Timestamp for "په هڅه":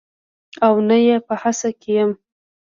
1.27-1.69